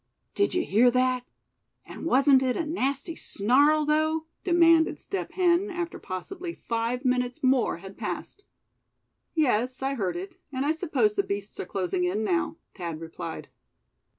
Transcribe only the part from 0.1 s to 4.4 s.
"Did you hear that and wasn't it a nasty snarl, though?"